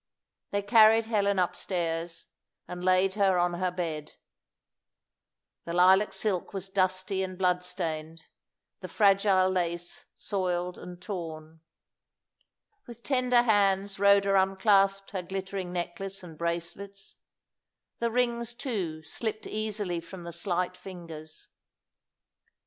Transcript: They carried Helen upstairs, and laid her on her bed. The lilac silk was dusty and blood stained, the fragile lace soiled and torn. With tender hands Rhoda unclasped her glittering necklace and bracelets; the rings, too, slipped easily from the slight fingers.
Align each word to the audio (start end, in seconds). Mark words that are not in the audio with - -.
They 0.49 0.63
carried 0.63 1.05
Helen 1.05 1.37
upstairs, 1.37 2.25
and 2.67 2.83
laid 2.83 3.13
her 3.13 3.37
on 3.37 3.53
her 3.53 3.69
bed. 3.69 4.13
The 5.65 5.73
lilac 5.73 6.11
silk 6.11 6.53
was 6.55 6.71
dusty 6.71 7.21
and 7.21 7.37
blood 7.37 7.63
stained, 7.63 8.25
the 8.79 8.87
fragile 8.87 9.51
lace 9.51 10.05
soiled 10.15 10.75
and 10.79 10.99
torn. 10.99 11.61
With 12.87 13.03
tender 13.03 13.43
hands 13.43 13.99
Rhoda 13.99 14.41
unclasped 14.41 15.11
her 15.11 15.21
glittering 15.21 15.71
necklace 15.71 16.23
and 16.23 16.35
bracelets; 16.35 17.17
the 17.99 18.09
rings, 18.09 18.55
too, 18.55 19.03
slipped 19.03 19.45
easily 19.45 19.99
from 19.99 20.23
the 20.23 20.31
slight 20.33 20.75
fingers. 20.75 21.47